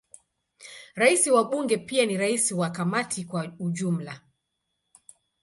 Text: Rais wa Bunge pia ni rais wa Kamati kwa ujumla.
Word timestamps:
Rais 1.01 1.23
wa 1.35 1.43
Bunge 1.49 1.77
pia 1.87 2.03
ni 2.05 2.17
rais 2.17 2.51
wa 2.51 2.69
Kamati 2.71 3.25
kwa 3.25 3.53
ujumla. 3.59 4.21